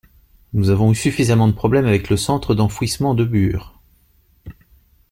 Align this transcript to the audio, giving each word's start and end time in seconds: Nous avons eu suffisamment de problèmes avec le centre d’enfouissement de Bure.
Nous 0.53 0.71
avons 0.71 0.89
eu 0.91 0.95
suffisamment 0.95 1.47
de 1.47 1.53
problèmes 1.53 1.85
avec 1.85 2.09
le 2.09 2.17
centre 2.17 2.55
d’enfouissement 2.55 3.13
de 3.13 3.23
Bure. 3.23 3.79